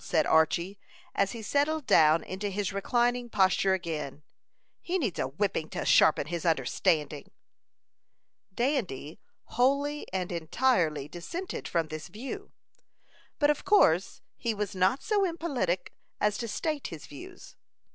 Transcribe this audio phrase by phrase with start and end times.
[0.03, 0.79] said Archy,
[1.13, 4.23] as he settled down into his reclining posture again.
[4.81, 7.29] "He needs a whipping to sharpen his understanding."
[8.51, 12.51] Dandy wholly and entirely dissented from this view;
[13.37, 17.55] but of course he was not so impolitic as to state his views.